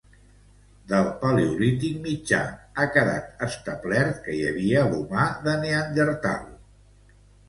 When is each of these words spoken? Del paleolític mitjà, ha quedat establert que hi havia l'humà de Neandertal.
Del 0.91 1.07
paleolític 1.23 1.99
mitjà, 2.07 2.39
ha 2.77 2.85
quedat 2.95 3.43
establert 3.47 4.17
que 4.29 4.33
hi 4.39 4.39
havia 4.53 4.87
l'humà 4.95 5.27
de 5.45 5.55
Neandertal. 5.65 6.49